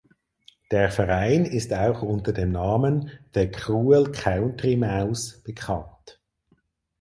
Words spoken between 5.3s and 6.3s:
bekannt.